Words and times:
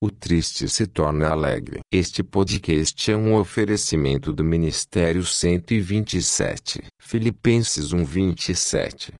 o 0.00 0.10
triste 0.10 0.68
se 0.68 0.86
torna 0.86 1.28
alegre. 1.28 1.80
Este 1.92 2.22
podcast 2.22 3.10
é 3.10 3.16
um 3.16 3.34
oferecimento 3.34 4.32
do 4.32 4.44
Ministério 4.44 5.24
127, 5.24 6.84
Filipenses 7.00 7.92
1:27. 7.92 9.12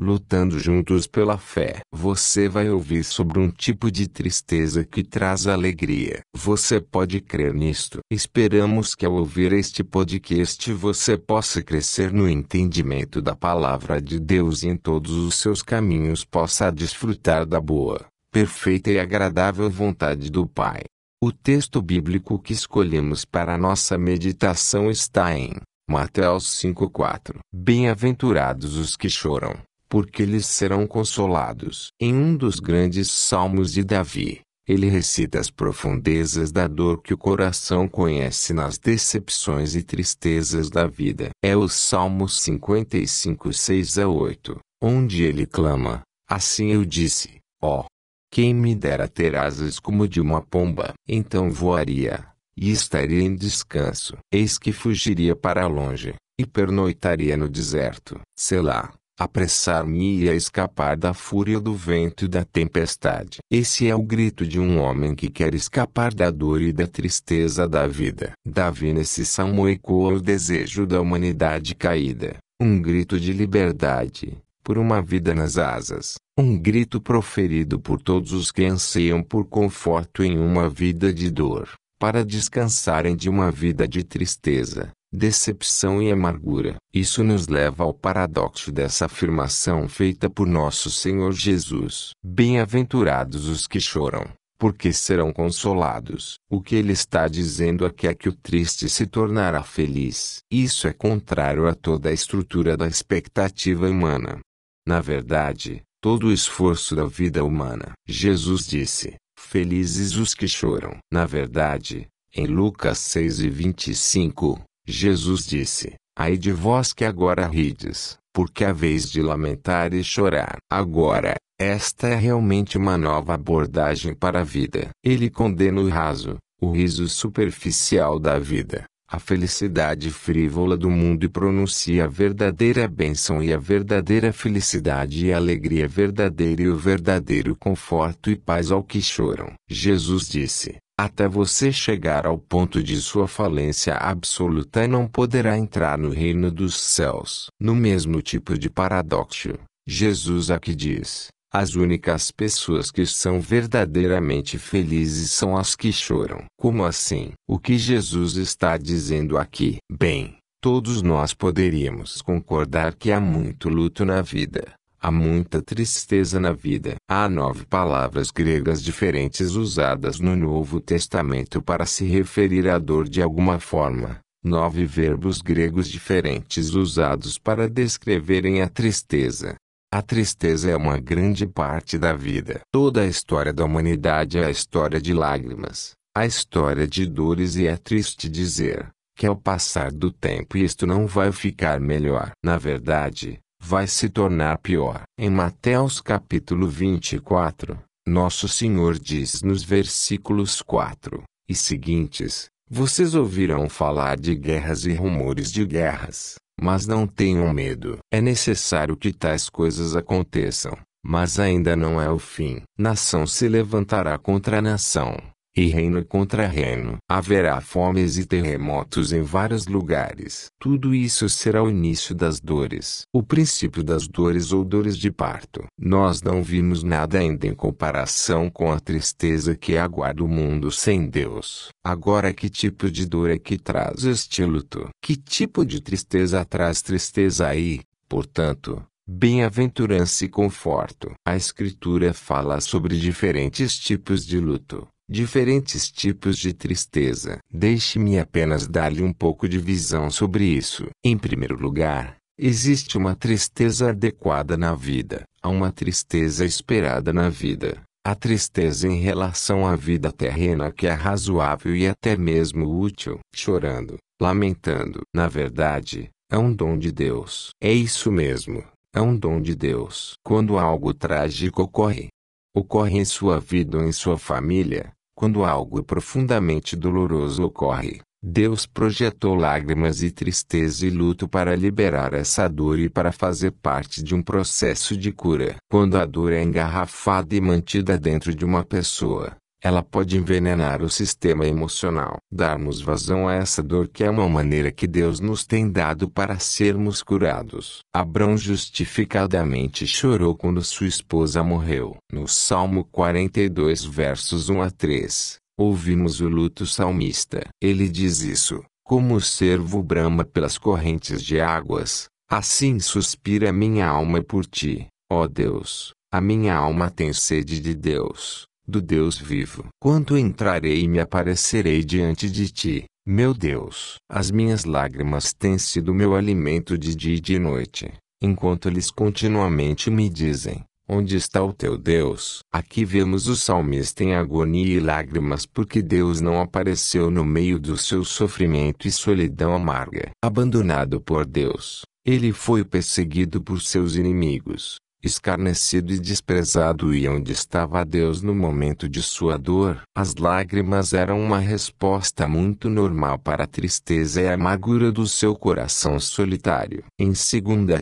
Lutando 0.00 0.60
juntos 0.60 1.08
pela 1.08 1.36
fé. 1.36 1.80
Você 1.92 2.48
vai 2.48 2.70
ouvir 2.70 3.02
sobre 3.02 3.40
um 3.40 3.50
tipo 3.50 3.90
de 3.90 4.06
tristeza 4.06 4.84
que 4.84 5.02
traz 5.02 5.48
alegria. 5.48 6.20
Você 6.36 6.80
pode 6.80 7.20
crer 7.20 7.52
nisto. 7.52 7.98
Esperamos 8.08 8.94
que 8.94 9.04
ao 9.04 9.14
ouvir 9.14 9.52
este 9.52 9.82
podcast 9.82 10.72
você 10.72 11.16
possa 11.18 11.62
crescer 11.62 12.12
no 12.12 12.28
entendimento 12.28 13.20
da 13.20 13.34
palavra 13.34 14.00
de 14.00 14.20
Deus 14.20 14.62
e 14.62 14.68
em 14.68 14.76
todos 14.76 15.10
os 15.10 15.34
seus 15.34 15.62
caminhos 15.62 16.24
possa 16.24 16.70
desfrutar 16.70 17.44
da 17.44 17.60
boa, 17.60 18.06
perfeita 18.30 18.90
e 18.90 18.98
agradável 18.98 19.68
vontade 19.70 20.30
do 20.30 20.46
Pai. 20.46 20.82
O 21.20 21.32
texto 21.32 21.82
bíblico 21.82 22.38
que 22.38 22.52
escolhemos 22.52 23.24
para 23.24 23.58
nossa 23.58 23.98
meditação 23.98 24.90
está 24.90 25.36
em 25.36 25.54
Mateus 25.88 26.60
5:4. 26.60 27.38
Bem-aventurados 27.52 28.76
os 28.76 28.96
que 28.96 29.08
choram, 29.08 29.56
porque 29.88 30.22
eles 30.22 30.46
serão 30.46 30.86
consolados. 30.86 31.88
Em 32.00 32.14
um 32.14 32.36
dos 32.36 32.60
grandes 32.60 33.10
salmos 33.10 33.72
de 33.72 33.82
Davi, 33.82 34.40
ele 34.68 34.86
recita 34.86 35.40
as 35.40 35.50
profundezas 35.50 36.52
da 36.52 36.68
dor 36.68 37.00
que 37.02 37.14
o 37.14 37.18
coração 37.18 37.88
conhece 37.88 38.52
nas 38.52 38.76
decepções 38.76 39.74
e 39.74 39.82
tristezas 39.82 40.68
da 40.68 40.86
vida. 40.86 41.30
É 41.42 41.56
o 41.56 41.68
Salmo 41.68 42.28
55, 42.28 43.50
6 43.50 43.98
a 43.98 44.06
8, 44.06 44.58
onde 44.82 45.22
ele 45.22 45.46
clama: 45.46 46.02
Assim 46.28 46.70
eu 46.70 46.84
disse, 46.84 47.40
ó, 47.62 47.86
quem 48.30 48.54
me 48.54 48.74
dera 48.74 49.08
ter 49.08 49.36
asas 49.36 49.78
como 49.78 50.06
de 50.06 50.20
uma 50.20 50.40
pomba, 50.40 50.92
então 51.06 51.50
voaria, 51.50 52.24
e 52.56 52.70
estaria 52.70 53.22
em 53.22 53.34
descanso. 53.34 54.16
Eis 54.32 54.58
que 54.58 54.72
fugiria 54.72 55.34
para 55.34 55.66
longe, 55.66 56.14
e 56.38 56.46
pernoitaria 56.46 57.36
no 57.36 57.48
deserto. 57.48 58.20
Selá, 58.36 58.92
apressar-me 59.18 60.28
a 60.28 60.34
escapar 60.34 60.96
da 60.96 61.12
fúria 61.12 61.58
do 61.58 61.74
vento 61.74 62.26
e 62.26 62.28
da 62.28 62.44
tempestade. 62.44 63.38
Esse 63.50 63.88
é 63.88 63.94
o 63.94 64.02
grito 64.02 64.46
de 64.46 64.60
um 64.60 64.78
homem 64.78 65.14
que 65.14 65.28
quer 65.28 65.54
escapar 65.54 66.14
da 66.14 66.30
dor 66.30 66.62
e 66.62 66.72
da 66.72 66.86
tristeza 66.86 67.66
da 67.66 67.86
vida. 67.86 68.32
Davi 68.46 68.92
nesse 68.92 69.24
salmo 69.24 69.68
ecoa 69.68 70.14
o 70.14 70.20
desejo 70.20 70.86
da 70.86 71.00
humanidade 71.00 71.74
caída, 71.74 72.36
um 72.60 72.80
grito 72.80 73.18
de 73.18 73.32
liberdade, 73.32 74.38
por 74.68 74.76
uma 74.76 75.00
vida 75.00 75.34
nas 75.34 75.56
asas, 75.56 76.16
um 76.38 76.58
grito 76.58 77.00
proferido 77.00 77.80
por 77.80 78.02
todos 78.02 78.32
os 78.32 78.52
que 78.52 78.66
anseiam 78.66 79.22
por 79.22 79.46
conforto 79.46 80.22
em 80.22 80.38
uma 80.38 80.68
vida 80.68 81.10
de 81.10 81.30
dor, 81.30 81.70
para 81.98 82.22
descansarem 82.22 83.16
de 83.16 83.30
uma 83.30 83.50
vida 83.50 83.88
de 83.88 84.04
tristeza, 84.04 84.90
decepção 85.10 86.02
e 86.02 86.12
amargura. 86.12 86.76
Isso 86.92 87.24
nos 87.24 87.48
leva 87.48 87.82
ao 87.84 87.94
paradoxo 87.94 88.70
dessa 88.70 89.06
afirmação 89.06 89.88
feita 89.88 90.28
por 90.28 90.46
nosso 90.46 90.90
Senhor 90.90 91.32
Jesus. 91.32 92.10
Bem-aventurados 92.22 93.48
os 93.48 93.66
que 93.66 93.80
choram, 93.80 94.26
porque 94.58 94.92
serão 94.92 95.32
consolados. 95.32 96.34
O 96.50 96.60
que 96.60 96.74
ele 96.74 96.92
está 96.92 97.26
dizendo 97.26 97.86
aqui 97.86 98.06
é 98.06 98.12
que 98.12 98.28
o 98.28 98.34
triste 98.34 98.86
se 98.90 99.06
tornará 99.06 99.62
feliz. 99.62 100.40
Isso 100.52 100.86
é 100.86 100.92
contrário 100.92 101.66
a 101.66 101.74
toda 101.74 102.10
a 102.10 102.12
estrutura 102.12 102.76
da 102.76 102.86
expectativa 102.86 103.88
humana. 103.88 104.40
Na 104.88 105.02
verdade, 105.02 105.82
todo 106.00 106.28
o 106.28 106.32
esforço 106.32 106.96
da 106.96 107.04
vida 107.04 107.44
humana. 107.44 107.92
Jesus 108.08 108.66
disse: 108.66 109.16
Felizes 109.38 110.16
os 110.16 110.34
que 110.34 110.48
choram. 110.48 110.96
Na 111.12 111.26
verdade, 111.26 112.06
em 112.34 112.46
Lucas 112.46 112.96
6 112.96 113.40
e 113.40 113.50
25, 113.50 114.58
Jesus 114.86 115.44
disse: 115.44 115.92
Ai 116.18 116.38
de 116.38 116.52
vós 116.52 116.94
que 116.94 117.04
agora 117.04 117.46
rides, 117.46 118.16
porque 118.32 118.64
a 118.64 118.72
vez 118.72 119.10
de 119.10 119.20
lamentar 119.20 119.92
e 119.92 120.02
chorar. 120.02 120.56
Agora, 120.72 121.34
esta 121.60 122.08
é 122.08 122.14
realmente 122.14 122.78
uma 122.78 122.96
nova 122.96 123.34
abordagem 123.34 124.14
para 124.14 124.40
a 124.40 124.44
vida. 124.44 124.88
Ele 125.04 125.28
condena 125.28 125.82
o 125.82 125.88
raso, 125.90 126.38
o 126.62 126.72
riso 126.72 127.06
superficial 127.10 128.18
da 128.18 128.38
vida, 128.38 128.86
a 129.10 129.18
felicidade 129.18 130.10
frívola 130.10 130.76
do 130.76 130.90
mundo 130.90 131.24
e 131.24 131.28
pronuncia 131.28 132.04
a 132.04 132.06
verdadeira 132.06 132.86
bênção 132.86 133.42
e 133.42 133.54
a 133.54 133.58
verdadeira 133.58 134.34
felicidade 134.34 135.26
e 135.26 135.32
a 135.32 135.38
alegria 135.38 135.88
verdadeira 135.88 136.62
e 136.62 136.68
o 136.68 136.76
verdadeiro 136.76 137.56
conforto 137.56 138.30
e 138.30 138.36
paz 138.36 138.70
ao 138.70 138.84
que 138.84 139.00
choram. 139.00 139.54
Jesus 139.66 140.28
disse: 140.28 140.76
Até 140.98 141.26
você 141.26 141.72
chegar 141.72 142.26
ao 142.26 142.36
ponto 142.36 142.82
de 142.82 142.96
sua 143.00 143.26
falência 143.26 143.94
absoluta 143.94 144.86
não 144.86 145.08
poderá 145.08 145.56
entrar 145.56 145.96
no 145.96 146.10
reino 146.10 146.50
dos 146.50 146.78
céus. 146.78 147.46
No 147.58 147.74
mesmo 147.74 148.20
tipo 148.20 148.58
de 148.58 148.68
paradoxo, 148.68 149.54
Jesus 149.86 150.50
aqui 150.50 150.74
diz: 150.74 151.28
as 151.52 151.74
únicas 151.74 152.30
pessoas 152.30 152.90
que 152.90 153.06
são 153.06 153.40
verdadeiramente 153.40 154.58
felizes 154.58 155.30
são 155.30 155.56
as 155.56 155.74
que 155.74 155.90
choram. 155.90 156.44
Como 156.58 156.84
assim? 156.84 157.32
O 157.48 157.58
que 157.58 157.78
Jesus 157.78 158.36
está 158.36 158.76
dizendo 158.76 159.38
aqui? 159.38 159.78
Bem, 159.90 160.36
todos 160.60 161.00
nós 161.00 161.32
poderíamos 161.32 162.20
concordar 162.20 162.94
que 162.94 163.10
há 163.10 163.18
muito 163.18 163.70
luto 163.70 164.04
na 164.04 164.20
vida. 164.20 164.74
Há 165.00 165.10
muita 165.10 165.62
tristeza 165.62 166.38
na 166.38 166.52
vida. 166.52 166.96
Há 167.08 167.28
nove 167.28 167.64
palavras 167.64 168.30
gregas 168.30 168.82
diferentes 168.82 169.52
usadas 169.52 170.20
no 170.20 170.36
Novo 170.36 170.80
Testamento 170.80 171.62
para 171.62 171.86
se 171.86 172.04
referir 172.04 172.68
à 172.68 172.78
dor 172.78 173.08
de 173.08 173.22
alguma 173.22 173.58
forma. 173.58 174.18
Nove 174.44 174.84
verbos 174.84 175.40
gregos 175.40 175.88
diferentes 175.88 176.74
usados 176.74 177.38
para 177.38 177.68
descreverem 177.68 178.60
a 178.60 178.68
tristeza. 178.68 179.54
A 179.90 180.02
tristeza 180.02 180.70
é 180.70 180.76
uma 180.76 180.98
grande 180.98 181.46
parte 181.46 181.96
da 181.96 182.12
vida. 182.12 182.60
Toda 182.70 183.00
a 183.00 183.06
história 183.06 183.54
da 183.54 183.64
humanidade 183.64 184.36
é 184.36 184.44
a 184.44 184.50
história 184.50 185.00
de 185.00 185.14
lágrimas, 185.14 185.92
a 186.14 186.26
história 186.26 186.86
de 186.86 187.06
dores 187.06 187.56
e 187.56 187.66
é 187.66 187.74
triste 187.74 188.28
dizer 188.28 188.90
que 189.16 189.26
ao 189.26 189.34
passar 189.34 189.90
do 189.90 190.12
tempo 190.12 190.58
isto 190.58 190.86
não 190.86 191.06
vai 191.06 191.32
ficar 191.32 191.80
melhor. 191.80 192.32
Na 192.44 192.58
verdade, 192.58 193.38
vai 193.58 193.86
se 193.86 194.10
tornar 194.10 194.58
pior. 194.58 195.04
Em 195.18 195.30
Mateus 195.30 196.02
capítulo 196.02 196.68
24, 196.68 197.78
nosso 198.06 198.46
Senhor 198.46 198.98
diz 198.98 199.40
nos 199.40 199.62
versículos 199.62 200.60
4 200.60 201.22
e 201.48 201.54
seguintes: 201.54 202.50
Vocês 202.70 203.14
ouvirão 203.14 203.70
falar 203.70 204.18
de 204.18 204.34
guerras 204.34 204.84
e 204.84 204.92
rumores 204.92 205.50
de 205.50 205.64
guerras. 205.64 206.36
Mas 206.60 206.86
não 206.86 207.06
tenham 207.06 207.52
medo. 207.52 207.98
É 208.12 208.20
necessário 208.20 208.96
que 208.96 209.12
tais 209.12 209.48
coisas 209.48 209.94
aconteçam, 209.94 210.76
mas 211.04 211.38
ainda 211.38 211.76
não 211.76 212.00
é 212.00 212.10
o 212.10 212.18
fim. 212.18 212.62
Nação 212.78 213.26
se 213.26 213.48
levantará 213.48 214.18
contra 214.18 214.60
nação, 214.60 215.16
e 215.56 215.66
reino 215.66 216.04
contra 216.04 216.46
reino. 216.46 216.98
Haverá 217.08 217.60
fomes 217.60 218.16
e 218.16 218.24
terremotos 218.24 219.12
em 219.12 219.22
vários 219.22 219.66
lugares. 219.66 220.46
Tudo 220.58 220.94
isso 220.94 221.28
será 221.28 221.62
o 221.62 221.70
início 221.70 222.14
das 222.14 222.40
dores. 222.40 223.02
O 223.12 223.22
princípio 223.22 223.82
das 223.82 224.06
dores 224.06 224.52
ou 224.52 224.64
dores 224.64 224.96
de 224.96 225.10
parto. 225.10 225.64
Nós 225.78 226.22
não 226.22 226.42
vimos 226.42 226.82
nada 226.82 227.18
ainda 227.18 227.46
em 227.46 227.54
comparação 227.54 228.48
com 228.50 228.70
a 228.70 228.78
tristeza 228.78 229.56
que 229.56 229.76
aguarda 229.76 230.22
o 230.22 230.28
mundo 230.28 230.70
sem 230.70 231.08
Deus. 231.08 231.68
Agora 231.84 232.32
que 232.32 232.48
tipo 232.48 232.90
de 232.90 233.06
dor 233.06 233.30
é 233.30 233.38
que 233.38 233.58
traz 233.58 234.04
este 234.04 234.44
luto? 234.44 234.88
Que 235.02 235.16
tipo 235.16 235.64
de 235.64 235.80
tristeza 235.80 236.44
traz 236.44 236.82
tristeza 236.82 237.48
aí? 237.48 237.80
Portanto, 238.08 238.82
Bem-aventurança 239.10 240.26
e 240.26 240.28
conforto. 240.28 241.12
A 241.26 241.34
Escritura 241.34 242.12
fala 242.12 242.60
sobre 242.60 242.98
diferentes 242.98 243.74
tipos 243.78 244.26
de 244.26 244.38
luto 244.38 244.86
diferentes 245.08 245.90
tipos 245.90 246.36
de 246.36 246.52
tristeza. 246.52 247.38
Deixe-me 247.50 248.18
apenas 248.18 248.66
dar-lhe 248.66 249.02
um 249.02 249.12
pouco 249.12 249.48
de 249.48 249.58
visão 249.58 250.10
sobre 250.10 250.44
isso. 250.44 250.88
Em 251.02 251.16
primeiro 251.16 251.56
lugar, 251.56 252.16
existe 252.38 252.98
uma 252.98 253.16
tristeza 253.16 253.90
adequada 253.90 254.56
na 254.56 254.74
vida, 254.74 255.22
há 255.42 255.48
uma 255.48 255.72
tristeza 255.72 256.44
esperada 256.44 257.12
na 257.12 257.30
vida. 257.30 257.82
A 258.06 258.14
tristeza 258.14 258.88
em 258.88 259.00
relação 259.00 259.66
à 259.66 259.76
vida 259.76 260.12
terrena 260.12 260.72
que 260.72 260.86
é 260.86 260.92
razoável 260.92 261.74
e 261.74 261.86
até 261.86 262.16
mesmo 262.16 262.80
útil, 262.80 263.18
chorando, 263.34 263.98
lamentando. 264.20 265.00
Na 265.14 265.28
verdade, 265.28 266.08
é 266.30 266.38
um 266.38 266.52
dom 266.52 266.78
de 266.78 266.92
Deus. 266.92 267.50
É 267.60 267.72
isso 267.72 268.10
mesmo, 268.10 268.64
é 268.94 269.00
um 269.00 269.16
dom 269.16 269.40
de 269.40 269.54
Deus. 269.54 270.14
Quando 270.24 270.58
algo 270.58 270.94
trágico 270.94 271.62
ocorre, 271.62 272.08
ocorre 272.54 272.98
em 272.98 273.04
sua 273.04 273.38
vida 273.40 273.78
ou 273.78 273.84
em 273.84 273.92
sua 273.92 274.16
família, 274.16 274.92
quando 275.18 275.44
algo 275.44 275.82
profundamente 275.82 276.76
doloroso 276.76 277.42
ocorre, 277.42 277.98
Deus 278.22 278.66
projetou 278.66 279.34
lágrimas 279.34 280.00
e 280.00 280.12
tristeza 280.12 280.86
e 280.86 280.90
luto 280.90 281.26
para 281.26 281.56
liberar 281.56 282.14
essa 282.14 282.46
dor 282.46 282.78
e 282.78 282.88
para 282.88 283.10
fazer 283.10 283.50
parte 283.50 284.00
de 284.00 284.14
um 284.14 284.22
processo 284.22 284.96
de 284.96 285.10
cura. 285.10 285.56
Quando 285.68 285.98
a 285.98 286.06
dor 286.06 286.32
é 286.32 286.40
engarrafada 286.40 287.34
e 287.34 287.40
mantida 287.40 287.98
dentro 287.98 288.32
de 288.32 288.44
uma 288.44 288.62
pessoa, 288.62 289.34
ela 289.62 289.82
pode 289.82 290.16
envenenar 290.16 290.82
o 290.82 290.88
sistema 290.88 291.46
emocional. 291.46 292.18
Darmos 292.30 292.80
vazão 292.80 293.28
a 293.28 293.34
essa 293.34 293.62
dor 293.62 293.88
que 293.88 294.04
é 294.04 294.10
uma 294.10 294.28
maneira 294.28 294.70
que 294.70 294.86
Deus 294.86 295.18
nos 295.20 295.44
tem 295.44 295.70
dado 295.70 296.08
para 296.08 296.38
sermos 296.38 297.02
curados. 297.02 297.80
Abrão 297.92 298.36
justificadamente 298.36 299.86
chorou 299.86 300.36
quando 300.36 300.62
sua 300.62 300.86
esposa 300.86 301.42
morreu. 301.42 301.96
No 302.12 302.28
Salmo 302.28 302.84
42 302.84 303.84
versos 303.84 304.48
1 304.48 304.62
a 304.62 304.70
3, 304.70 305.38
ouvimos 305.58 306.20
o 306.20 306.28
luto 306.28 306.64
salmista. 306.64 307.48
Ele 307.60 307.88
diz 307.88 308.20
isso, 308.20 308.62
como 308.84 309.16
o 309.16 309.20
servo 309.20 309.82
brama 309.82 310.24
pelas 310.24 310.56
correntes 310.56 311.22
de 311.22 311.40
águas, 311.40 312.06
assim 312.30 312.78
suspira 312.78 313.52
minha 313.52 313.86
alma 313.86 314.22
por 314.22 314.46
ti, 314.46 314.86
ó 315.10 315.26
Deus. 315.26 315.92
A 316.10 316.22
minha 316.22 316.54
alma 316.54 316.90
tem 316.90 317.12
sede 317.12 317.60
de 317.60 317.74
Deus, 317.74 318.46
do 318.68 318.82
Deus 318.82 319.18
vivo. 319.18 319.66
Quando 319.80 320.18
entrarei 320.18 320.82
e 320.82 320.88
me 320.88 321.00
aparecerei 321.00 321.82
diante 321.82 322.30
de 322.30 322.50
ti, 322.52 322.84
meu 323.06 323.32
Deus. 323.32 323.96
As 324.10 324.30
minhas 324.30 324.64
lágrimas 324.64 325.32
têm 325.32 325.56
sido 325.56 325.94
meu 325.94 326.14
alimento 326.14 326.76
de 326.76 326.94
dia 326.94 327.16
e 327.16 327.20
de 327.20 327.38
noite, 327.38 327.90
enquanto 328.22 328.68
eles 328.68 328.90
continuamente 328.90 329.90
me 329.90 330.10
dizem: 330.10 330.62
Onde 330.86 331.16
está 331.16 331.42
o 331.42 331.52
teu 331.52 331.78
Deus? 331.78 332.40
Aqui 332.52 332.84
vemos 332.84 333.26
o 333.26 333.34
salmista 333.34 334.04
em 334.04 334.14
agonia 334.14 334.76
e 334.76 334.80
lágrimas 334.80 335.46
porque 335.46 335.80
Deus 335.80 336.20
não 336.20 336.38
apareceu 336.38 337.10
no 337.10 337.24
meio 337.24 337.58
do 337.58 337.78
seu 337.78 338.04
sofrimento 338.04 338.86
e 338.86 338.90
solidão 338.92 339.54
amarga. 339.54 340.10
Abandonado 340.22 341.00
por 341.00 341.24
Deus, 341.24 341.82
ele 342.04 342.32
foi 342.32 342.62
perseguido 342.62 343.40
por 343.42 343.62
seus 343.62 343.96
inimigos 343.96 344.76
escarnecido 345.02 345.92
e 345.92 345.98
desprezado 345.98 346.94
e 346.94 347.08
onde 347.08 347.32
estava 347.32 347.84
Deus 347.84 348.22
no 348.22 348.34
momento 348.34 348.88
de 348.88 349.02
sua 349.02 349.36
dor. 349.38 349.82
As 349.96 350.14
lágrimas 350.16 350.92
eram 350.92 351.20
uma 351.20 351.38
resposta 351.38 352.26
muito 352.26 352.68
normal 352.68 353.18
para 353.18 353.44
a 353.44 353.46
tristeza 353.46 354.22
e 354.22 354.28
a 354.28 354.34
amargura 354.34 354.90
do 354.90 355.06
seu 355.06 355.34
coração 355.34 356.00
solitário. 356.00 356.84
Em 356.98 357.08
2 357.08 357.18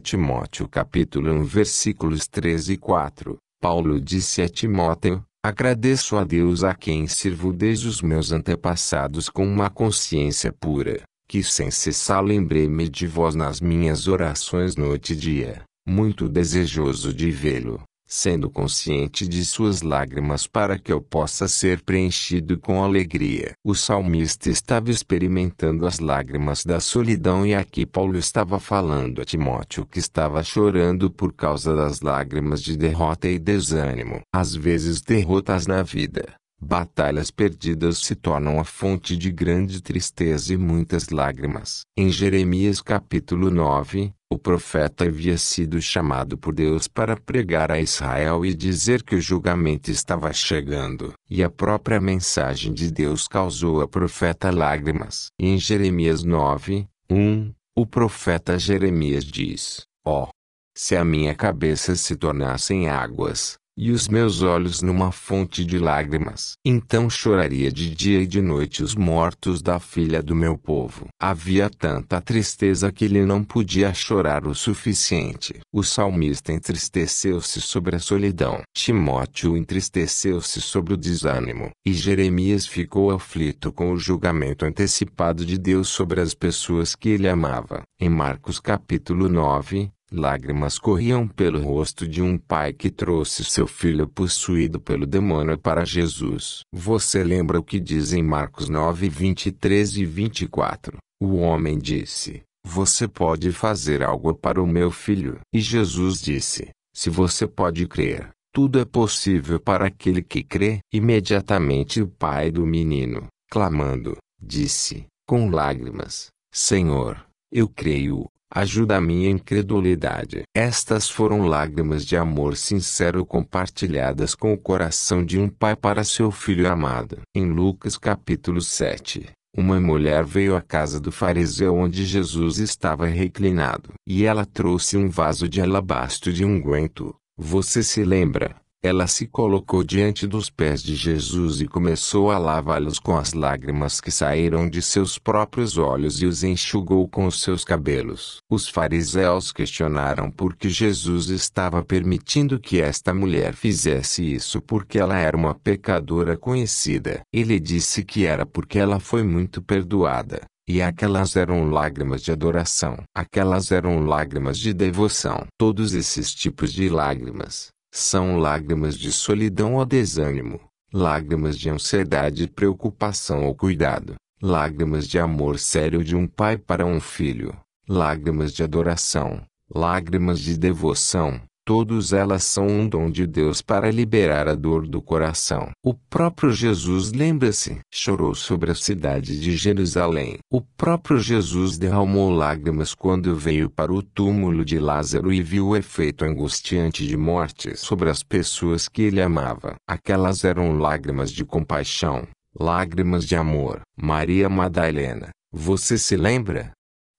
Timóteo 0.02 0.68
capítulo 0.68 1.32
1 1.32 1.44
versículos 1.44 2.26
13 2.26 2.74
e 2.74 2.76
4, 2.76 3.36
Paulo 3.60 4.00
disse 4.00 4.42
a 4.42 4.48
Timóteo, 4.48 5.22
Agradeço 5.44 6.16
a 6.16 6.24
Deus 6.24 6.64
a 6.64 6.74
quem 6.74 7.06
sirvo 7.06 7.52
desde 7.52 7.86
os 7.86 8.02
meus 8.02 8.32
antepassados 8.32 9.28
com 9.28 9.46
uma 9.46 9.70
consciência 9.70 10.52
pura, 10.52 11.02
que 11.28 11.40
sem 11.40 11.70
cessar 11.70 12.20
lembrei-me 12.20 12.88
de 12.88 13.06
vós 13.06 13.36
nas 13.36 13.60
minhas 13.60 14.08
orações 14.08 14.74
noite 14.74 15.12
e 15.12 15.16
dia 15.16 15.62
muito 15.86 16.28
desejoso 16.28 17.14
de 17.14 17.30
vê-lo, 17.30 17.80
sendo 18.04 18.50
consciente 18.50 19.28
de 19.28 19.44
suas 19.44 19.82
lágrimas 19.82 20.46
para 20.46 20.78
que 20.78 20.92
eu 20.92 21.00
possa 21.00 21.46
ser 21.46 21.82
preenchido 21.82 22.58
com 22.58 22.82
alegria. 22.82 23.52
O 23.64 23.74
salmista 23.74 24.50
estava 24.50 24.90
experimentando 24.90 25.86
as 25.86 26.00
lágrimas 26.00 26.64
da 26.64 26.80
solidão 26.80 27.46
e 27.46 27.54
aqui 27.54 27.86
Paulo 27.86 28.18
estava 28.18 28.58
falando 28.58 29.22
a 29.22 29.24
Timóteo 29.24 29.86
que 29.86 29.98
estava 29.98 30.42
chorando 30.42 31.10
por 31.10 31.32
causa 31.32 31.74
das 31.76 32.00
lágrimas 32.00 32.60
de 32.60 32.76
derrota 32.76 33.28
e 33.28 33.38
desânimo. 33.38 34.20
Às 34.34 34.54
vezes 34.54 35.00
derrotas 35.00 35.66
na 35.66 35.82
vida, 35.82 36.34
Batalhas 36.58 37.30
perdidas 37.30 37.98
se 37.98 38.14
tornam 38.14 38.58
a 38.58 38.64
fonte 38.64 39.14
de 39.14 39.30
grande 39.30 39.82
tristeza 39.82 40.54
e 40.54 40.56
muitas 40.56 41.10
lágrimas. 41.10 41.82
Em 41.94 42.08
Jeremias 42.08 42.80
capítulo 42.80 43.50
9, 43.50 44.10
o 44.30 44.36
profeta 44.36 45.04
havia 45.04 45.38
sido 45.38 45.80
chamado 45.80 46.36
por 46.36 46.52
Deus 46.52 46.88
para 46.88 47.16
pregar 47.16 47.70
a 47.70 47.80
Israel 47.80 48.44
e 48.44 48.54
dizer 48.54 49.02
que 49.02 49.14
o 49.14 49.20
julgamento 49.20 49.90
estava 49.90 50.32
chegando, 50.32 51.14
e 51.30 51.42
a 51.42 51.50
própria 51.50 52.00
mensagem 52.00 52.72
de 52.72 52.90
Deus 52.90 53.28
causou 53.28 53.80
ao 53.80 53.88
profeta 53.88 54.50
lágrimas. 54.50 55.28
Em 55.38 55.56
Jeremias 55.58 56.24
9, 56.24 56.88
1, 57.10 57.52
o 57.76 57.86
profeta 57.86 58.58
Jeremias 58.58 59.24
diz: 59.24 59.86
Ó, 60.04 60.24
oh, 60.24 60.28
se 60.76 60.96
a 60.96 61.04
minha 61.04 61.34
cabeça 61.34 61.94
se 61.94 62.16
tornasse 62.16 62.74
em 62.74 62.88
águas, 62.88 63.56
e 63.76 63.90
os 63.90 64.08
meus 64.08 64.42
olhos 64.42 64.80
numa 64.80 65.12
fonte 65.12 65.64
de 65.64 65.78
lágrimas. 65.78 66.54
Então 66.64 67.10
choraria 67.10 67.70
de 67.70 67.94
dia 67.94 68.20
e 68.20 68.26
de 68.26 68.40
noite 68.40 68.82
os 68.82 68.94
mortos 68.94 69.60
da 69.60 69.78
filha 69.78 70.22
do 70.22 70.34
meu 70.34 70.56
povo. 70.56 71.08
Havia 71.20 71.68
tanta 71.68 72.20
tristeza 72.20 72.90
que 72.90 73.04
ele 73.04 73.24
não 73.24 73.44
podia 73.44 73.92
chorar 73.92 74.46
o 74.46 74.54
suficiente. 74.54 75.60
O 75.72 75.82
salmista 75.82 76.52
entristeceu-se 76.52 77.60
sobre 77.60 77.96
a 77.96 77.98
solidão. 77.98 78.62
Timóteo 78.74 79.56
entristeceu-se 79.56 80.60
sobre 80.60 80.94
o 80.94 80.96
desânimo. 80.96 81.70
E 81.84 81.92
Jeremias 81.92 82.66
ficou 82.66 83.10
aflito 83.10 83.70
com 83.72 83.92
o 83.92 83.98
julgamento 83.98 84.64
antecipado 84.64 85.44
de 85.44 85.58
Deus 85.58 85.88
sobre 85.88 86.20
as 86.20 86.34
pessoas 86.34 86.94
que 86.94 87.10
ele 87.10 87.28
amava. 87.28 87.82
Em 88.00 88.08
Marcos 88.08 88.60
capítulo 88.60 89.28
9, 89.28 89.90
Lágrimas 90.12 90.78
corriam 90.78 91.26
pelo 91.26 91.60
rosto 91.60 92.06
de 92.06 92.22
um 92.22 92.38
pai 92.38 92.72
que 92.72 92.90
trouxe 92.90 93.42
seu 93.44 93.66
filho 93.66 94.06
possuído 94.06 94.80
pelo 94.80 95.04
demônio 95.04 95.58
para 95.58 95.84
Jesus. 95.84 96.60
Você 96.72 97.24
lembra 97.24 97.58
o 97.58 97.64
que 97.64 97.80
diz 97.80 98.12
em 98.12 98.22
Marcos 98.22 98.68
9, 98.68 99.08
23 99.08 99.96
e 99.96 100.04
24? 100.04 100.98
O 101.20 101.36
homem 101.36 101.76
disse: 101.76 102.42
Você 102.64 103.08
pode 103.08 103.50
fazer 103.50 104.02
algo 104.02 104.32
para 104.32 104.62
o 104.62 104.66
meu 104.66 104.92
filho. 104.92 105.40
E 105.52 105.58
Jesus 105.58 106.20
disse: 106.20 106.70
Se 106.94 107.10
você 107.10 107.44
pode 107.44 107.88
crer, 107.88 108.30
tudo 108.52 108.78
é 108.78 108.84
possível 108.84 109.58
para 109.58 109.86
aquele 109.88 110.22
que 110.22 110.44
crê. 110.44 110.78
Imediatamente 110.92 112.00
o 112.00 112.06
pai 112.06 112.52
do 112.52 112.64
menino, 112.64 113.26
clamando, 113.50 114.16
disse, 114.40 115.04
com 115.26 115.50
lágrimas: 115.50 116.28
Senhor, 116.52 117.26
eu 117.50 117.68
creio, 117.68 118.26
Ajuda 118.56 118.96
a 118.96 119.00
minha 119.02 119.28
incredulidade. 119.28 120.44
Estas 120.56 121.10
foram 121.10 121.42
lágrimas 121.46 122.06
de 122.06 122.16
amor 122.16 122.56
sincero 122.56 123.22
compartilhadas 123.22 124.34
com 124.34 124.50
o 124.50 124.56
coração 124.56 125.22
de 125.22 125.38
um 125.38 125.46
pai 125.46 125.76
para 125.76 126.02
seu 126.02 126.30
filho 126.30 126.66
amado. 126.66 127.18
Em 127.34 127.44
Lucas 127.44 127.98
capítulo 127.98 128.62
7, 128.62 129.26
uma 129.54 129.78
mulher 129.78 130.24
veio 130.24 130.56
à 130.56 130.62
casa 130.62 130.98
do 130.98 131.12
fariseu 131.12 131.74
onde 131.74 132.06
Jesus 132.06 132.56
estava 132.56 133.04
reclinado, 133.04 133.92
e 134.08 134.24
ela 134.24 134.46
trouxe 134.46 134.96
um 134.96 135.06
vaso 135.06 135.46
de 135.46 135.60
alabastro 135.60 136.32
de 136.32 136.42
unguento. 136.42 137.14
Você 137.36 137.82
se 137.82 138.02
lembra? 138.04 138.56
Ela 138.86 139.08
se 139.08 139.26
colocou 139.26 139.82
diante 139.82 140.28
dos 140.28 140.48
pés 140.48 140.80
de 140.80 140.94
Jesus 140.94 141.60
e 141.60 141.66
começou 141.66 142.30
a 142.30 142.38
lavá-los 142.38 143.00
com 143.00 143.16
as 143.16 143.32
lágrimas 143.32 144.00
que 144.00 144.12
saíram 144.12 144.70
de 144.70 144.80
seus 144.80 145.18
próprios 145.18 145.76
olhos 145.76 146.22
e 146.22 146.24
os 146.24 146.44
enxugou 146.44 147.08
com 147.08 147.26
os 147.26 147.42
seus 147.42 147.64
cabelos. 147.64 148.36
Os 148.48 148.68
fariseus 148.68 149.50
questionaram 149.50 150.30
por 150.30 150.54
que 150.54 150.68
Jesus 150.68 151.30
estava 151.30 151.84
permitindo 151.84 152.60
que 152.60 152.80
esta 152.80 153.12
mulher 153.12 153.54
fizesse 153.54 154.22
isso 154.22 154.60
porque 154.60 155.00
ela 155.00 155.18
era 155.18 155.36
uma 155.36 155.52
pecadora 155.52 156.36
conhecida. 156.36 157.22
Ele 157.32 157.58
disse 157.58 158.04
que 158.04 158.24
era 158.24 158.46
porque 158.46 158.78
ela 158.78 159.00
foi 159.00 159.24
muito 159.24 159.60
perdoada. 159.60 160.42
E 160.68 160.82
aquelas 160.82 161.36
eram 161.36 161.70
lágrimas 161.70 162.22
de 162.22 162.32
adoração. 162.32 162.98
Aquelas 163.14 163.70
eram 163.70 164.04
lágrimas 164.04 164.58
de 164.58 164.72
devoção. 164.72 165.46
Todos 165.56 165.94
esses 165.94 166.34
tipos 166.34 166.72
de 166.72 166.88
lágrimas, 166.88 167.68
são 167.98 168.36
lágrimas 168.36 168.94
de 168.98 169.10
solidão 169.10 169.74
ou 169.76 169.86
desânimo, 169.86 170.60
lágrimas 170.92 171.56
de 171.56 171.70
ansiedade, 171.70 172.46
preocupação 172.46 173.46
ou 173.46 173.54
cuidado, 173.54 174.16
lágrimas 174.42 175.08
de 175.08 175.18
amor 175.18 175.58
sério 175.58 176.04
de 176.04 176.14
um 176.14 176.26
pai 176.26 176.58
para 176.58 176.84
um 176.84 177.00
filho, 177.00 177.56
lágrimas 177.88 178.52
de 178.52 178.62
adoração, 178.62 179.42
lágrimas 179.74 180.40
de 180.40 180.58
devoção, 180.58 181.40
Todas 181.66 182.12
elas 182.12 182.44
são 182.44 182.68
um 182.68 182.88
dom 182.88 183.10
de 183.10 183.26
Deus 183.26 183.60
para 183.60 183.90
liberar 183.90 184.46
a 184.46 184.54
dor 184.54 184.86
do 184.86 185.02
coração. 185.02 185.72
O 185.84 185.92
próprio 185.92 186.52
Jesus, 186.52 187.10
lembra-se, 187.10 187.80
chorou 187.92 188.36
sobre 188.36 188.70
a 188.70 188.74
cidade 188.74 189.40
de 189.40 189.56
Jerusalém. 189.56 190.38
O 190.48 190.60
próprio 190.60 191.18
Jesus 191.18 191.76
derramou 191.76 192.30
lágrimas 192.30 192.94
quando 192.94 193.34
veio 193.34 193.68
para 193.68 193.92
o 193.92 194.00
túmulo 194.00 194.64
de 194.64 194.78
Lázaro 194.78 195.32
e 195.32 195.42
viu 195.42 195.66
o 195.66 195.76
efeito 195.76 196.24
angustiante 196.24 197.04
de 197.04 197.16
morte 197.16 197.76
sobre 197.76 198.10
as 198.10 198.22
pessoas 198.22 198.86
que 198.86 199.02
ele 199.02 199.20
amava. 199.20 199.74
Aquelas 199.88 200.44
eram 200.44 200.78
lágrimas 200.78 201.32
de 201.32 201.44
compaixão, 201.44 202.28
lágrimas 202.56 203.24
de 203.24 203.34
amor. 203.34 203.80
Maria 204.00 204.48
Madalena, 204.48 205.30
você 205.52 205.98
se 205.98 206.16
lembra? 206.16 206.70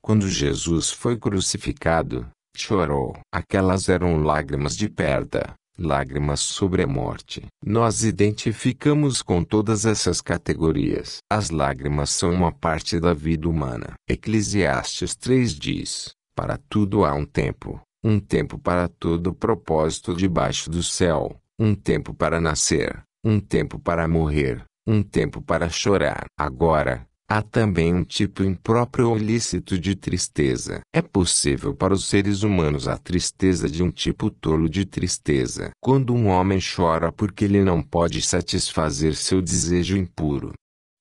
Quando 0.01 0.29
Jesus 0.29 0.89
foi 0.89 1.17
crucificado, 1.17 2.25
chorou. 2.61 3.17
Aquelas 3.31 3.89
eram 3.89 4.21
lágrimas 4.23 4.75
de 4.75 4.89
perda, 4.89 5.53
lágrimas 5.77 6.39
sobre 6.39 6.83
a 6.83 6.87
morte. 6.87 7.45
Nós 7.63 8.03
identificamos 8.03 9.21
com 9.21 9.43
todas 9.43 9.85
essas 9.85 10.21
categorias. 10.21 11.17
As 11.31 11.49
lágrimas 11.49 12.09
são 12.09 12.31
uma 12.33 12.51
parte 12.51 12.99
da 12.99 13.13
vida 13.13 13.47
humana. 13.47 13.93
Eclesiastes 14.09 15.15
3 15.15 15.53
diz: 15.53 16.11
Para 16.35 16.57
tudo 16.69 17.05
há 17.05 17.13
um 17.13 17.25
tempo, 17.25 17.79
um 18.03 18.19
tempo 18.19 18.57
para 18.57 18.87
todo 18.87 19.33
propósito 19.33 20.15
debaixo 20.15 20.69
do 20.69 20.81
céu, 20.81 21.35
um 21.59 21.75
tempo 21.75 22.13
para 22.13 22.39
nascer, 22.39 23.01
um 23.23 23.39
tempo 23.39 23.79
para 23.79 24.07
morrer, 24.07 24.63
um 24.85 25.03
tempo 25.03 25.41
para 25.41 25.69
chorar. 25.69 26.25
Agora, 26.39 27.05
Há 27.29 27.41
também 27.41 27.93
um 27.93 28.05
tipo 28.05 28.41
impróprio 28.41 29.09
ou 29.09 29.17
ilícito 29.17 29.77
de 29.77 29.95
tristeza. 29.95 30.79
É 30.93 31.01
possível 31.01 31.75
para 31.75 31.93
os 31.93 32.05
seres 32.05 32.41
humanos 32.41 32.87
a 32.87 32.97
tristeza 32.97 33.67
de 33.67 33.83
um 33.83 33.91
tipo 33.91 34.29
tolo 34.29 34.69
de 34.69 34.85
tristeza. 34.85 35.71
Quando 35.81 36.13
um 36.13 36.27
homem 36.27 36.59
chora 36.59 37.11
porque 37.11 37.43
ele 37.43 37.65
não 37.65 37.83
pode 37.83 38.21
satisfazer 38.21 39.13
seu 39.13 39.41
desejo 39.41 39.97
impuro. 39.97 40.53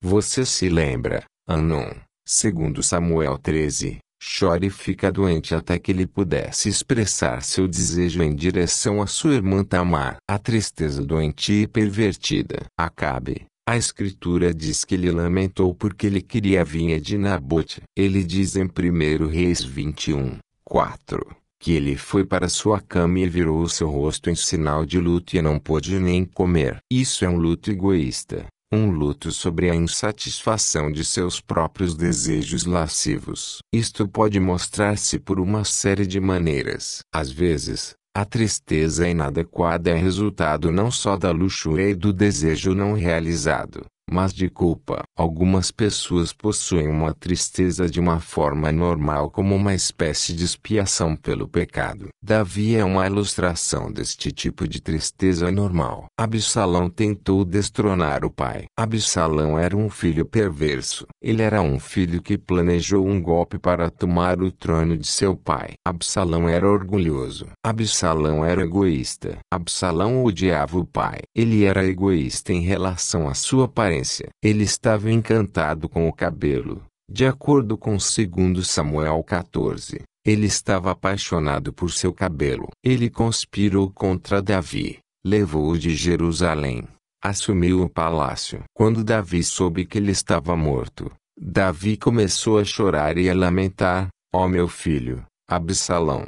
Você 0.03 0.45
se 0.45 0.69
lembra, 0.69 1.23
Anon, 1.47 1.93
segundo 2.27 2.83
Samuel 2.83 3.39
13, 3.39 3.99
chora 4.39 4.67
e 4.67 4.71
fica 4.71 5.13
doente 5.13 5.55
até 5.55 5.79
que 5.79 5.93
ele 5.93 6.09
pudesse 6.09 6.69
expressar 6.69 7.41
seu 7.45 7.69
desejo 7.69 8.21
em 8.21 8.35
direção 8.35 9.01
a 9.01 9.07
sua 9.07 9.35
irmã 9.35 9.63
Tamar. 9.63 10.17
A 10.29 10.41
tristeza 10.41 11.05
doentia 11.05 11.63
e 11.63 11.67
pervertida. 11.69 12.65
Acabe, 12.77 13.47
a 13.69 13.77
escritura 13.77 14.55
diz 14.55 14.85
que 14.85 14.95
ele 14.95 15.11
lamentou 15.11 15.75
porque 15.75 16.07
ele 16.07 16.23
queria 16.23 16.61
a 16.61 16.65
vinha 16.65 17.01
de 17.01 17.19
Nabote. 17.19 17.83
Ele 17.97 18.23
diz 18.23 18.55
em 18.55 18.65
1 18.65 19.27
Reis 19.27 19.61
21, 19.61 20.39
4, 20.65 21.37
que 21.59 21.73
ele 21.73 21.97
foi 21.97 22.25
para 22.25 22.49
sua 22.49 22.81
cama 22.81 23.19
e 23.19 23.29
virou 23.29 23.61
o 23.61 23.69
seu 23.69 23.91
rosto 23.91 24.31
em 24.31 24.37
sinal 24.37 24.87
de 24.87 25.01
luto 25.01 25.37
e 25.37 25.43
não 25.43 25.59
pôde 25.59 25.99
nem 25.99 26.25
comer. 26.25 26.79
Isso 26.89 27.25
é 27.25 27.29
um 27.29 27.37
luto 27.37 27.69
egoísta, 27.69 28.47
um 28.73 28.89
luto 28.89 29.33
sobre 29.33 29.69
a 29.69 29.75
insatisfação 29.75 30.93
de 30.93 31.05
seus 31.05 31.41
próprios 31.41 31.97
desejos 31.97 32.65
lascivos. 32.67 33.59
Isto 33.75 34.07
pode 34.07 34.39
mostrar-se 34.39 35.19
por 35.19 35.41
uma 35.41 35.65
série 35.65 36.07
de 36.07 36.21
maneiras. 36.21 37.01
Às 37.13 37.33
vezes, 37.33 37.97
a 38.17 38.25
tristeza 38.25 39.07
inadequada 39.07 39.91
é 39.91 39.95
resultado 39.95 40.73
não 40.73 40.91
só 40.91 41.19
da 41.19 41.31
luxúria 41.31 41.91
e 41.91 41.95
do 41.95 42.15
desejo 42.15 42.75
não 42.75 42.95
realizado, 42.95 43.85
mas 44.11 44.33
de 44.33 44.49
culpa. 44.49 45.05
Algumas 45.19 45.71
pessoas 45.71 46.31
possuem 46.31 46.89
uma 46.89 47.15
tristeza 47.15 47.89
de 47.89 47.99
uma 47.99 48.21
forma 48.21 48.71
normal 48.71 49.31
como 49.31 49.55
uma 49.55 49.73
espécie 49.73 50.35
de 50.35 50.45
expiação 50.45 51.17
pelo 51.17 51.49
pecado. 51.49 52.09
Davi 52.23 52.77
é 52.77 52.85
uma 52.85 53.07
ilustração 53.07 53.91
deste 53.91 54.31
tipo 54.31 54.69
de 54.69 54.79
tristeza 54.79 55.51
normal. 55.51 56.05
Absalão 56.21 56.91
tentou 56.91 57.47
destronar 57.47 58.27
o 58.27 58.31
pai. 58.31 58.67
Absalão 58.77 59.59
era 59.59 59.75
um 59.75 59.89
filho 59.89 60.27
perverso. 60.27 61.07
Ele 61.23 61.41
era 61.41 61.63
um 61.63 61.79
filho 61.79 62.21
que 62.21 62.37
planejou 62.37 63.07
um 63.07 63.19
golpe 63.19 63.59
para 63.59 63.89
tomar 63.89 64.43
o 64.43 64.53
trono 64.53 64.99
de 64.99 65.07
seu 65.07 65.35
pai. 65.35 65.71
Absalão 65.83 66.47
era 66.47 66.69
orgulhoso. 66.69 67.47
Absalão 67.65 68.45
era 68.45 68.61
egoísta. 68.61 69.39
Absalão 69.51 70.23
odiava 70.23 70.79
o 70.79 70.85
pai. 70.85 71.21
Ele 71.35 71.65
era 71.65 71.87
egoísta 71.87 72.53
em 72.53 72.61
relação 72.61 73.27
à 73.27 73.33
sua 73.33 73.65
aparência. 73.65 74.29
Ele 74.43 74.65
estava 74.65 75.06
encantado 75.09 75.89
com 75.89 76.09
o 76.09 76.13
cabelo. 76.13 76.83
De 77.09 77.25
acordo 77.25 77.79
com 77.79 77.97
2 77.97 78.67
Samuel 78.67 79.23
14, 79.23 80.03
ele 80.25 80.47
estava 80.47 80.91
apaixonado 80.91 81.73
por 81.73 81.93
seu 81.93 82.13
cabelo. 82.13 82.69
Ele 82.85 83.09
conspirou 83.09 83.91
contra 83.91 84.43
Davi, 84.43 84.99
levou-o 85.25 85.79
de 85.79 85.95
Jerusalém, 85.95 86.83
assumiu 87.23 87.83
o 87.83 87.89
palácio. 87.89 88.65
Quando 88.75 89.05
Davi 89.05 89.43
soube 89.45 89.87
que 89.87 89.99
ele 89.99 90.11
estava 90.11 90.57
morto, 90.57 91.13
Davi 91.39 91.97
começou 91.97 92.59
a 92.59 92.65
chorar 92.65 93.17
e 93.19 93.31
a 93.31 93.35
lamentar: 93.35 94.09
Ó 94.35 94.45
oh 94.45 94.49
meu 94.49 94.67
filho, 94.67 95.25
Absalão! 95.49 96.27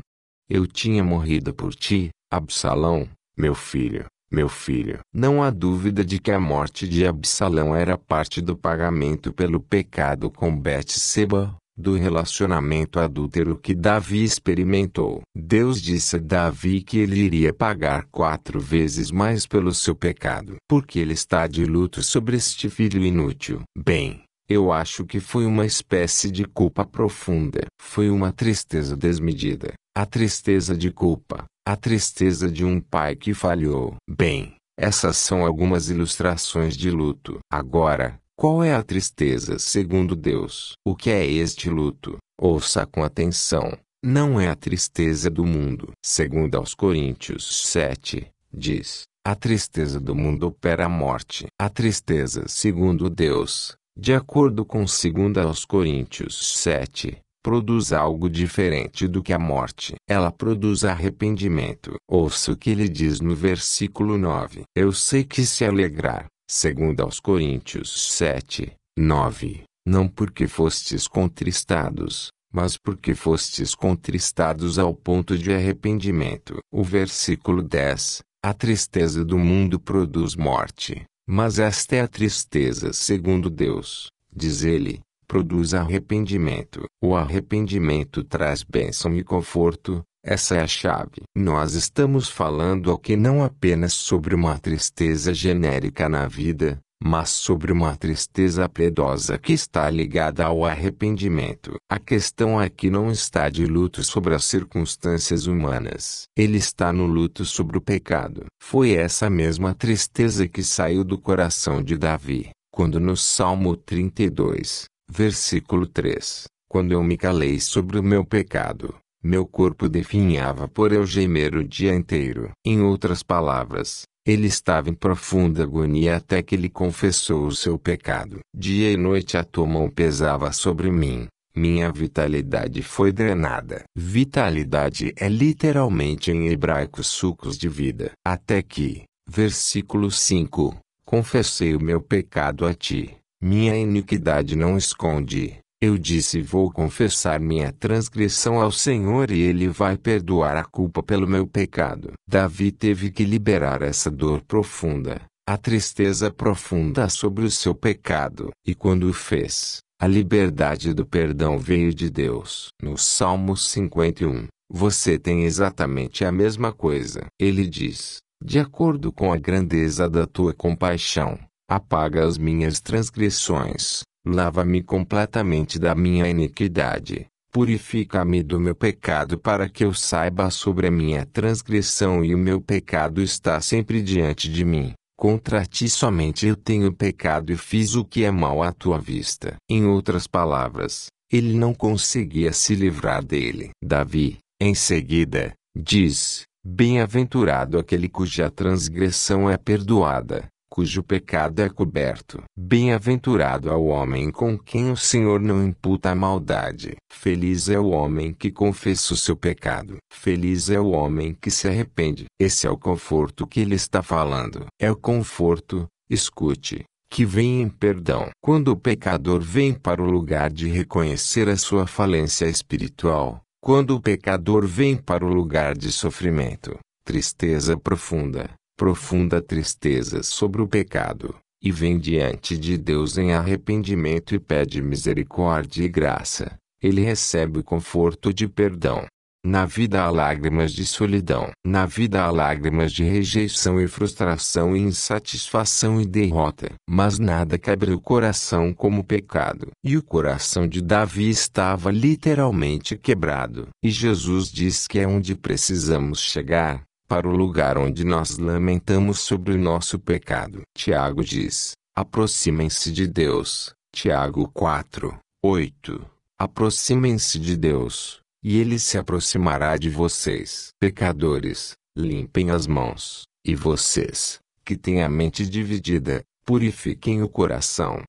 Eu 0.49 0.66
tinha 0.66 1.02
morrido 1.02 1.52
por 1.52 1.75
ti, 1.75 2.11
Absalão, 2.30 3.08
meu 3.37 3.54
filho. 3.54 4.06
Meu 4.30 4.49
filho, 4.49 4.99
não 5.12 5.42
há 5.42 5.49
dúvida 5.50 6.04
de 6.04 6.18
que 6.18 6.30
a 6.30 6.38
morte 6.38 6.87
de 6.87 7.06
Absalão 7.06 7.75
era 7.75 7.97
parte 7.97 8.40
do 8.42 8.54
pagamento 8.54 9.32
pelo 9.32 9.58
pecado 9.58 10.30
com 10.30 10.54
Betseba, 10.54 11.56
do 11.78 11.97
relacionamento 11.97 12.99
adúltero 12.99 13.56
que 13.56 13.75
Davi 13.75 14.25
experimentou. 14.25 15.23
Deus 15.35 15.80
disse 15.80 16.16
a 16.16 16.18
Davi 16.18 16.82
que 16.82 16.99
ele 16.99 17.20
iria 17.20 17.52
pagar 17.54 18.04
quatro 18.11 18.61
vezes 18.61 19.11
mais 19.11 19.47
pelo 19.47 19.73
seu 19.73 19.94
pecado, 19.94 20.56
porque 20.68 20.99
ele 20.99 21.14
está 21.14 21.47
de 21.47 21.64
luto 21.64 22.02
sobre 22.02 22.37
este 22.37 22.68
filho 22.68 23.02
inútil. 23.04 23.62
Bem, 23.78 24.25
eu 24.49 24.73
acho 24.73 25.04
que 25.04 25.20
foi 25.20 25.47
uma 25.47 25.64
espécie 25.64 26.30
de 26.30 26.44
culpa 26.44 26.85
profunda. 26.85 27.66
Foi 27.80 28.11
uma 28.11 28.32
tristeza 28.32 28.97
desmedida. 28.97 29.73
A 29.97 30.04
tristeza 30.04 30.76
de 30.76 30.90
culpa. 30.90 31.44
A 31.69 31.77
tristeza 31.77 32.51
de 32.51 32.65
um 32.65 32.81
pai 32.81 33.15
que 33.15 33.35
falhou. 33.35 33.97
Bem, 34.09 34.55
essas 34.75 35.19
são 35.19 35.45
algumas 35.45 35.91
ilustrações 35.91 36.75
de 36.75 36.91
luto. 36.91 37.41
Agora, 37.53 38.19
qual 38.35 38.65
é 38.65 38.75
a 38.75 38.83
tristeza 38.83 39.59
segundo 39.59 40.17
Deus? 40.17 40.73
O 40.83 40.97
que 40.97 41.11
é 41.11 41.27
este 41.27 41.69
luto? 41.69 42.17
Ouça 42.41 42.87
com 42.87 43.05
atenção. 43.05 43.77
Não 44.03 44.41
é 44.41 44.49
a 44.49 44.57
tristeza 44.57 45.29
do 45.29 45.45
mundo. 45.45 45.93
Segundo 46.03 46.55
aos 46.55 46.73
Coríntios 46.73 47.67
7, 47.67 48.31
diz: 48.51 49.03
A 49.23 49.35
tristeza 49.35 50.01
do 50.01 50.15
mundo 50.15 50.47
opera 50.47 50.87
a 50.87 50.89
morte. 50.89 51.49
A 51.61 51.69
tristeza 51.69 52.49
segundo 52.49 53.11
Deus, 53.11 53.77
de 53.95 54.15
acordo 54.15 54.65
com 54.65 54.87
2 54.87 55.37
aos 55.45 55.67
Coríntios 55.67 56.63
7, 56.63 57.19
produz 57.42 57.92
algo 57.92 58.28
diferente 58.28 59.07
do 59.07 59.23
que 59.23 59.33
a 59.33 59.38
morte. 59.38 59.95
Ela 60.09 60.30
produz 60.30 60.85
arrependimento. 60.85 61.95
Ouça 62.09 62.52
o 62.52 62.57
que 62.57 62.71
ele 62.71 62.88
diz 62.88 63.21
no 63.21 63.35
versículo 63.35 64.18
9. 64.18 64.62
Eu 64.76 64.92
sei 64.92 65.25
que 65.25 65.45
se 65.45 65.64
alegrar, 65.64 66.26
segundo 66.49 67.02
aos 67.02 67.21
Coríntios 67.21 68.12
7, 68.12 68.73
9, 68.99 69.62
não 69.87 70.09
porque 70.09 70.47
fostes 70.47 71.07
contristados, 71.07 72.28
mas 72.52 72.76
porque 72.76 73.14
fostes 73.14 73.75
contristados 73.75 74.78
ao 74.78 74.95
ponto 74.95 75.37
de 75.37 75.52
arrependimento. 75.52 76.59
O 76.73 76.83
versículo 76.83 77.62
10, 77.62 78.21
a 78.42 78.54
tristeza 78.54 79.25
do 79.25 79.38
mundo 79.38 79.78
produz 79.78 80.35
morte, 80.35 81.04
mas 81.26 81.59
esta 81.59 81.97
é 81.97 82.00
a 82.00 82.09
tristeza 82.09 82.92
segundo 82.92 83.50
Deus, 83.50 84.09
diz 84.35 84.62
ele, 84.62 85.00
produz 85.28 85.75
arrependimento. 85.75 86.87
O 87.00 87.14
arrependimento 87.14 88.25
traz 88.25 88.62
bênção 88.64 89.14
e 89.14 89.23
conforto, 89.23 90.02
essa 90.25 90.56
é 90.56 90.61
a 90.61 90.66
chave. 90.66 91.23
Nós 91.37 91.75
estamos 91.75 92.28
falando 92.28 92.90
aqui 92.90 93.14
não 93.14 93.44
apenas 93.44 93.92
sobre 93.92 94.35
uma 94.35 94.58
tristeza 94.58 95.32
genérica 95.32 96.08
na 96.08 96.26
vida, 96.26 96.80
mas 97.02 97.28
sobre 97.30 97.70
uma 97.70 97.94
tristeza 97.97 98.68
piedosa 98.68 99.38
que 99.38 99.52
está 99.52 99.88
ligada 99.88 100.44
ao 100.44 100.64
arrependimento. 100.64 101.76
A 101.88 101.99
questão 101.99 102.58
aqui 102.58 102.90
não 102.90 103.11
está 103.11 103.49
de 103.49 103.64
luto 103.66 104.02
sobre 104.02 104.35
as 104.35 104.44
circunstâncias 104.44 105.47
humanas. 105.47 106.25
Ele 106.37 106.58
está 106.58 106.92
no 106.92 107.06
luto 107.06 107.44
sobre 107.44 107.78
o 107.78 107.80
pecado. 107.80 108.47
Foi 108.61 108.92
essa 108.92 109.30
mesma 109.30 109.75
tristeza 109.75 110.49
que 110.49 110.62
saiu 110.62 111.04
do 111.04 111.16
coração 111.16 111.82
de 111.82 111.97
Davi, 111.97 112.50
quando 112.73 112.99
no 112.99 113.16
Salmo 113.16 113.76
32, 113.76 114.87
Versículo 115.11 115.87
3: 115.87 116.45
Quando 116.69 116.93
eu 116.93 117.03
me 117.03 117.17
calei 117.17 117.59
sobre 117.59 117.99
o 117.99 118.03
meu 118.03 118.25
pecado, 118.25 118.95
meu 119.23 119.47
corpo 119.47 119.88
definhava 119.88 120.69
por 120.69 120.93
eu 120.93 121.05
gemer 121.05 121.57
o 121.57 121.65
dia 121.65 121.95
inteiro. 121.95 122.50
Em 122.65 122.81
outras 122.83 123.23
palavras, 123.23 124.03
ele 124.25 124.47
estava 124.47 124.91
em 124.91 124.95
profunda 124.95 125.62
agonia 125.62 126.17
até 126.17 126.43
que 126.43 126.55
ele 126.55 126.69
confessou 126.69 127.47
o 127.47 127.55
seu 127.55 127.79
pecado. 127.79 128.41
Dia 128.55 128.93
e 128.93 128.97
noite 128.97 129.37
a 129.37 129.43
tua 129.43 129.67
mão 129.67 129.88
pesava 129.91 130.53
sobre 130.53 130.91
mim. 130.91 131.27
Minha 131.57 131.91
vitalidade 131.91 132.83
foi 132.83 133.11
drenada. 133.11 133.83
Vitalidade 133.97 135.12
é 135.17 135.29
literalmente 135.29 136.31
em 136.31 136.49
hebraico 136.49 137.03
sucos 137.03 137.59
de 137.59 137.69
vida. 137.69 138.12
Até 138.25 138.62
que, 138.62 139.03
versículo 139.27 140.11
5, 140.11 140.77
confessei 141.05 141.75
o 141.75 141.83
meu 141.83 142.00
pecado 142.00 142.65
a 142.65 142.75
ti 142.75 143.19
minha 143.40 143.76
iniquidade 143.76 144.57
não 144.57 144.76
esconde. 144.76 145.59
Eu 145.80 145.97
disse: 145.97 146.42
Vou 146.42 146.73
confessar 146.73 147.38
minha 147.38 147.73
transgressão 147.73 148.61
ao 148.61 148.73
Senhor 148.73 149.30
e 149.30 149.40
Ele 149.40 149.68
vai 149.68 149.97
perdoar 149.97 150.57
a 150.57 150.64
culpa 150.64 151.02
pelo 151.04 151.28
meu 151.28 151.47
pecado. 151.47 152.12
Davi 152.28 152.73
teve 152.73 153.12
que 153.12 153.25
liberar 153.25 153.83
essa 153.83 154.11
dor 154.11 154.42
profunda, 154.42 155.23
a 155.49 155.57
tristeza 155.57 156.33
profunda 156.33 157.09
sobre 157.09 157.45
o 157.45 157.50
seu 157.50 157.75
pecado. 157.75 158.50
E 158.66 158.75
quando 158.75 159.09
o 159.09 159.12
fez, 159.12 159.78
a 160.00 160.07
liberdade 160.09 160.92
do 160.92 161.07
perdão 161.07 161.59
veio 161.59 161.95
de 161.95 162.11
Deus. 162.11 162.71
No 162.83 162.99
Salmo 162.99 163.57
51, 163.57 164.49
você 164.68 165.16
tem 165.16 165.45
exatamente 165.45 166.25
a 166.25 166.33
mesma 166.33 166.73
coisa. 166.73 167.26
Ele 167.38 167.68
diz: 167.68 168.18
De 168.45 168.59
acordo 168.59 169.12
com 169.12 169.33
a 169.33 169.37
grandeza 169.37 170.11
da 170.11 170.26
tua 170.26 170.52
compaixão, 170.52 171.38
Apaga 171.71 172.25
as 172.25 172.39
minhas 172.39 172.81
transgressões, 172.81 174.01
lava-me 174.27 174.83
completamente 174.83 175.79
da 175.79 175.95
minha 175.95 176.27
iniquidade, 176.27 177.27
purifica-me 177.53 178.43
do 178.43 178.59
meu 178.59 178.75
pecado 178.75 179.39
para 179.39 179.69
que 179.69 179.85
eu 179.85 179.93
saiba 179.93 180.51
sobre 180.51 180.87
a 180.87 180.91
minha 180.91 181.27
transgressão 181.27 182.25
e 182.25 182.35
o 182.35 182.39
meu 182.39 182.59
pecado 182.59 183.21
está 183.21 183.61
sempre 183.61 184.01
diante 184.01 184.51
de 184.51 184.65
mim. 184.65 184.95
Contra 185.15 185.67
ti 185.67 185.91
somente 185.91 186.47
eu 186.47 186.57
tenho 186.57 186.91
pecado 186.91 187.53
e 187.53 187.57
fiz 187.57 187.95
o 187.95 188.03
que 188.03 188.25
é 188.25 188.31
mal 188.31 188.63
à 188.63 188.73
tua 188.73 188.99
vista. 188.99 189.57
Em 189.69 189.85
outras 189.85 190.27
palavras, 190.27 191.09
ele 191.31 191.53
não 191.53 191.75
conseguia 191.75 192.51
se 192.55 192.75
livrar 192.75 193.23
dele. 193.23 193.73
Davi, 193.85 194.39
em 194.59 194.75
seguida, 194.75 195.53
diz: 195.77 196.45
Bem-aventurado 196.65 197.79
aquele 197.79 198.09
cuja 198.09 198.51
transgressão 198.51 199.51
é 199.51 199.59
perdoada, 199.59 200.49
cujo 200.78 201.02
pecado 201.02 201.58
é 201.58 201.68
coberto. 201.68 202.40
Bem-aventurado 202.56 203.68
é 203.68 203.75
o 203.75 203.87
homem 203.87 204.30
com 204.30 204.56
quem 204.56 204.92
o 204.92 204.97
Senhor 204.97 205.40
não 205.40 205.66
imputa 205.66 206.14
maldade. 206.14 206.94
Feliz 207.12 207.68
é 207.68 207.80
o 207.80 207.88
homem 207.88 208.32
que 208.32 208.49
confessa 208.49 209.12
o 209.12 209.16
seu 209.16 209.35
pecado. 209.35 209.97
Feliz 210.08 210.70
é 210.70 210.78
o 210.78 210.90
homem 210.90 211.37
que 211.40 211.50
se 211.50 211.66
arrepende. 211.66 212.26
Esse 212.40 212.64
é 212.64 212.70
o 212.70 212.78
conforto 212.78 213.44
que 213.44 213.58
ele 213.58 213.75
está 213.75 214.04
falando. 214.04 214.66
É 214.80 214.88
o 214.88 214.94
conforto, 214.94 215.85
escute, 216.08 216.85
que 217.11 217.25
vem 217.25 217.61
em 217.61 217.68
perdão. 217.68 218.30
Quando 218.40 218.68
o 218.68 218.76
pecador 218.76 219.40
vem 219.40 219.75
para 219.75 220.00
o 220.00 220.08
lugar 220.08 220.49
de 220.49 220.68
reconhecer 220.68 221.49
a 221.49 221.56
sua 221.56 221.88
falência 221.88 222.47
espiritual, 222.47 223.40
quando 223.61 223.97
o 223.97 224.00
pecador 224.00 224.64
vem 224.64 224.97
para 224.97 225.26
o 225.26 225.28
lugar 225.28 225.76
de 225.76 225.90
sofrimento, 225.90 226.78
tristeza 227.04 227.76
profunda, 227.76 228.49
profunda 228.78 229.42
tristeza 229.42 230.23
sobre 230.23 230.62
o 230.62 230.68
pecado, 230.68 231.35
e 231.61 231.73
vem 231.73 231.99
diante 231.99 232.56
de 232.56 232.78
Deus 232.78 233.18
em 233.18 233.32
arrependimento 233.32 234.37
e 234.37 234.38
pede 234.38 234.80
misericórdia 234.80 235.82
e 235.82 235.88
graça, 235.88 236.56
ele 236.80 237.00
recebe 237.00 237.58
o 237.58 237.64
conforto 237.64 238.32
de 238.32 238.47
perdão. 238.47 239.04
Na 239.44 239.64
vida 239.64 240.02
há 240.02 240.11
lágrimas 240.11 240.73
de 240.73 240.85
solidão. 240.85 241.50
Na 241.64 241.87
vida 241.87 242.23
há 242.23 242.30
lágrimas 242.30 242.92
de 242.92 243.02
rejeição 243.02 243.80
e 243.80 243.88
frustração 243.88 244.76
e 244.76 244.80
insatisfação 244.80 246.00
e 246.00 246.06
derrota. 246.06 246.73
Mas 246.88 247.18
nada 247.18 247.56
quebra 247.56 247.94
o 247.94 248.00
coração 248.00 248.75
como 248.75 249.04
pecado. 249.04 249.68
E 249.82 249.97
o 249.97 250.02
coração 250.02 250.68
de 250.68 250.82
Davi 250.82 251.30
estava 251.30 251.90
literalmente 251.90 252.97
quebrado. 252.97 253.68
E 253.82 253.90
Jesus 253.90 254.50
diz 254.50 254.87
que 254.87 254.99
é 254.99 255.06
onde 255.06 255.35
precisamos 255.35 256.20
chegar, 256.20 256.82
para 257.09 257.27
o 257.27 257.35
lugar 257.35 257.79
onde 257.79 258.05
nós 258.05 258.37
lamentamos 258.37 259.19
sobre 259.21 259.55
o 259.55 259.59
nosso 259.59 259.99
pecado. 259.99 260.62
Tiago 260.77 261.25
diz: 261.25 261.73
aproximem-se 261.97 262.93
de 262.93 263.09
Deus. 263.09 263.73
Tiago 263.93 264.49
4, 264.53 265.19
8. 265.43 266.07
Aproximem-se 266.38 267.38
de 267.38 267.57
Deus 267.57 268.21
e 268.43 268.59
ele 268.59 268.79
se 268.79 268.97
aproximará 268.97 269.77
de 269.77 269.91
vocês. 269.91 270.69
Pecadores, 270.79 271.75
limpem 271.97 272.50
as 272.50 272.67
mãos, 272.67 273.25
e 273.45 273.55
vocês, 273.55 274.38
que 274.65 274.77
têm 274.77 275.03
a 275.03 275.09
mente 275.09 275.49
dividida, 275.49 276.23
purifiquem 276.45 277.23
o 277.23 277.29
coração. 277.29 278.03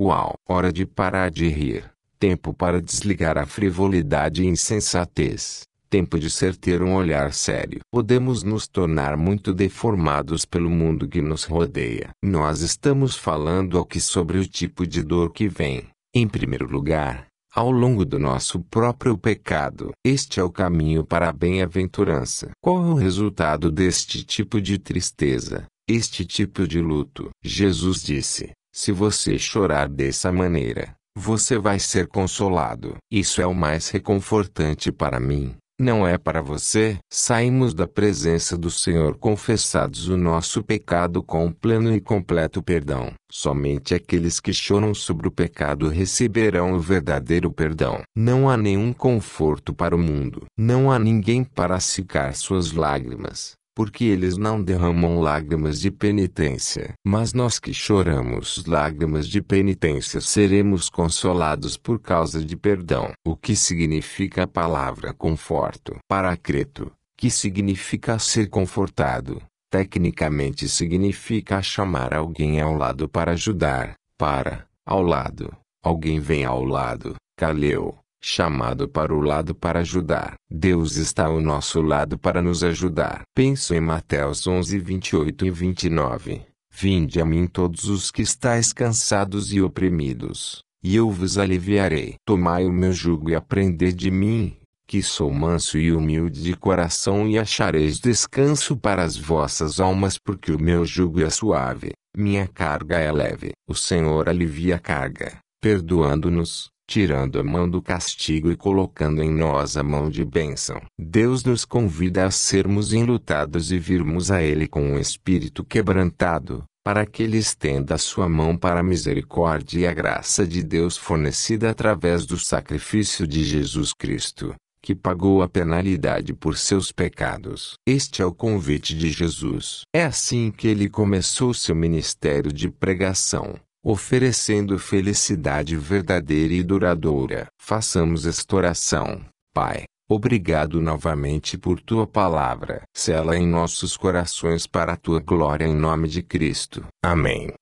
Uau! 0.00 0.34
Hora 0.48 0.72
de 0.72 0.84
parar 0.84 1.30
de 1.30 1.48
rir. 1.48 1.90
Tempo 2.18 2.52
para 2.52 2.82
desligar 2.82 3.38
a 3.38 3.46
frivolidade 3.46 4.42
e 4.42 4.46
insensatez. 4.46 5.62
Tempo 5.96 6.18
de 6.18 6.28
ser 6.28 6.54
ter 6.54 6.82
um 6.82 6.94
olhar 6.94 7.32
sério. 7.32 7.80
Podemos 7.90 8.42
nos 8.42 8.68
tornar 8.68 9.16
muito 9.16 9.54
deformados 9.54 10.44
pelo 10.44 10.68
mundo 10.68 11.08
que 11.08 11.22
nos 11.22 11.44
rodeia. 11.44 12.10
Nós 12.22 12.60
estamos 12.60 13.16
falando 13.16 13.78
aqui 13.78 13.98
sobre 13.98 14.36
o 14.36 14.46
tipo 14.46 14.86
de 14.86 15.02
dor 15.02 15.32
que 15.32 15.48
vem, 15.48 15.84
em 16.14 16.28
primeiro 16.28 16.70
lugar, 16.70 17.28
ao 17.50 17.70
longo 17.70 18.04
do 18.04 18.18
nosso 18.18 18.60
próprio 18.60 19.16
pecado. 19.16 19.92
Este 20.04 20.38
é 20.38 20.42
o 20.42 20.50
caminho 20.50 21.02
para 21.02 21.30
a 21.30 21.32
bem-aventurança. 21.32 22.50
Qual 22.62 22.76
é 22.84 22.90
o 22.90 22.94
resultado 22.94 23.70
deste 23.70 24.22
tipo 24.22 24.60
de 24.60 24.78
tristeza, 24.78 25.64
este 25.88 26.26
tipo 26.26 26.68
de 26.68 26.78
luto? 26.78 27.30
Jesus 27.42 28.02
disse: 28.02 28.50
Se 28.70 28.92
você 28.92 29.38
chorar 29.38 29.88
dessa 29.88 30.30
maneira, 30.30 30.94
você 31.16 31.56
vai 31.56 31.78
ser 31.78 32.06
consolado. 32.06 32.96
Isso 33.10 33.40
é 33.40 33.46
o 33.46 33.54
mais 33.54 33.88
reconfortante 33.88 34.92
para 34.92 35.18
mim. 35.18 35.56
Não 35.78 36.08
é 36.08 36.16
para 36.16 36.40
você. 36.40 36.98
Saímos 37.12 37.74
da 37.74 37.86
presença 37.86 38.56
do 38.56 38.70
Senhor 38.70 39.18
confessados 39.18 40.08
o 40.08 40.16
nosso 40.16 40.62
pecado 40.62 41.22
com 41.22 41.52
pleno 41.52 41.94
e 41.94 42.00
completo 42.00 42.62
perdão. 42.62 43.12
Somente 43.30 43.94
aqueles 43.94 44.40
que 44.40 44.54
choram 44.54 44.94
sobre 44.94 45.28
o 45.28 45.30
pecado 45.30 45.88
receberão 45.88 46.72
o 46.72 46.80
verdadeiro 46.80 47.52
perdão. 47.52 48.02
Não 48.16 48.48
há 48.48 48.56
nenhum 48.56 48.90
conforto 48.90 49.74
para 49.74 49.94
o 49.94 49.98
mundo. 49.98 50.46
Não 50.56 50.90
há 50.90 50.98
ninguém 50.98 51.44
para 51.44 51.78
secar 51.78 52.34
suas 52.34 52.72
lágrimas 52.72 53.54
porque 53.76 54.04
eles 54.04 54.38
não 54.38 54.62
derramam 54.62 55.20
lágrimas 55.20 55.78
de 55.78 55.90
penitência. 55.90 56.94
Mas 57.06 57.34
nós 57.34 57.58
que 57.58 57.74
choramos 57.74 58.64
lágrimas 58.64 59.28
de 59.28 59.42
penitência 59.42 60.18
seremos 60.22 60.88
consolados 60.88 61.76
por 61.76 62.00
causa 62.00 62.42
de 62.42 62.56
perdão. 62.56 63.12
O 63.22 63.36
que 63.36 63.54
significa 63.54 64.44
a 64.44 64.46
palavra 64.46 65.12
conforto? 65.12 65.96
Paracreto, 66.08 66.90
que 67.18 67.30
significa 67.30 68.18
ser 68.18 68.48
confortado. 68.48 69.42
Tecnicamente 69.70 70.66
significa 70.70 71.60
chamar 71.60 72.14
alguém 72.14 72.58
ao 72.62 72.74
lado 72.74 73.06
para 73.06 73.32
ajudar, 73.32 73.94
para, 74.16 74.66
ao 74.86 75.02
lado. 75.02 75.54
Alguém 75.84 76.18
vem 76.18 76.46
ao 76.46 76.64
lado, 76.64 77.14
caleu, 77.36 77.98
chamado 78.20 78.88
para 78.88 79.14
o 79.14 79.20
lado 79.20 79.54
para 79.54 79.80
ajudar. 79.80 80.34
Deus 80.50 80.96
está 80.96 81.26
ao 81.26 81.40
nosso 81.40 81.80
lado 81.80 82.18
para 82.18 82.42
nos 82.42 82.64
ajudar. 82.64 83.22
Penso 83.34 83.74
em 83.74 83.80
Mateus 83.80 84.46
11, 84.46 84.78
28 84.78 85.46
e 85.46 85.50
29. 85.50 86.42
Vinde 86.72 87.20
a 87.20 87.24
mim 87.24 87.46
todos 87.46 87.84
os 87.84 88.10
que 88.10 88.20
estáis 88.20 88.72
cansados 88.72 89.52
e 89.52 89.62
oprimidos, 89.62 90.62
e 90.82 90.94
eu 90.94 91.10
vos 91.10 91.38
aliviarei. 91.38 92.16
Tomai 92.26 92.66
o 92.66 92.72
meu 92.72 92.92
jugo 92.92 93.30
e 93.30 93.34
aprendei 93.34 93.92
de 93.92 94.10
mim, 94.10 94.56
que 94.86 95.02
sou 95.02 95.32
manso 95.32 95.78
e 95.78 95.90
humilde 95.90 96.42
de 96.42 96.54
coração 96.54 97.26
e 97.26 97.38
achareis 97.38 97.98
descanso 97.98 98.76
para 98.76 99.02
as 99.02 99.16
vossas 99.16 99.80
almas 99.80 100.18
porque 100.18 100.52
o 100.52 100.60
meu 100.60 100.84
jugo 100.84 101.22
é 101.22 101.30
suave, 101.30 101.92
minha 102.16 102.46
carga 102.46 102.98
é 102.98 103.10
leve. 103.10 103.52
O 103.66 103.74
Senhor 103.74 104.28
alivia 104.28 104.76
a 104.76 104.78
carga, 104.78 105.38
perdoando-nos, 105.60 106.68
tirando 106.86 107.40
a 107.40 107.44
mão 107.44 107.68
do 107.68 107.82
castigo 107.82 108.50
e 108.50 108.56
colocando 108.56 109.22
em 109.22 109.30
nós 109.30 109.76
a 109.76 109.82
mão 109.82 110.08
de 110.08 110.24
bênção. 110.24 110.80
Deus 110.98 111.44
nos 111.44 111.64
convida 111.64 112.24
a 112.24 112.30
sermos 112.30 112.92
enlutados 112.92 113.72
e 113.72 113.78
virmos 113.78 114.30
a 114.30 114.42
Ele 114.42 114.68
com 114.68 114.82
um 114.82 114.98
espírito 114.98 115.64
quebrantado, 115.64 116.64
para 116.84 117.04
que 117.04 117.22
Ele 117.24 117.38
estenda 117.38 117.96
a 117.96 117.98
sua 117.98 118.28
mão 118.28 118.56
para 118.56 118.80
a 118.80 118.84
misericórdia 118.84 119.80
e 119.80 119.86
a 119.86 119.92
graça 119.92 120.46
de 120.46 120.62
Deus 120.62 120.96
fornecida 120.96 121.70
através 121.70 122.24
do 122.24 122.38
sacrifício 122.38 123.26
de 123.26 123.42
Jesus 123.42 123.92
Cristo, 123.92 124.54
que 124.80 124.94
pagou 124.94 125.42
a 125.42 125.48
penalidade 125.48 126.32
por 126.32 126.56
seus 126.56 126.92
pecados. 126.92 127.74
Este 127.84 128.22
é 128.22 128.24
o 128.24 128.32
convite 128.32 128.96
de 128.96 129.10
Jesus. 129.10 129.82
É 129.92 130.04
assim 130.04 130.52
que 130.52 130.68
ele 130.68 130.88
começou 130.88 131.52
seu 131.52 131.74
ministério 131.74 132.52
de 132.52 132.70
pregação 132.70 133.56
oferecendo 133.86 134.76
felicidade 134.80 135.76
verdadeira 135.76 136.52
e 136.52 136.62
duradoura. 136.64 137.46
Façamos 137.56 138.26
esta 138.26 138.56
oração, 138.56 139.24
Pai. 139.54 139.84
Obrigado 140.08 140.80
novamente 140.80 141.56
por 141.56 141.80
tua 141.80 142.04
palavra. 142.04 142.82
Sela 142.92 143.36
em 143.36 143.46
nossos 143.46 143.96
corações 143.96 144.66
para 144.66 144.94
a 144.94 144.96
tua 144.96 145.20
glória 145.20 145.64
em 145.64 145.74
nome 145.74 146.08
de 146.08 146.20
Cristo. 146.20 146.84
Amém. 147.04 147.48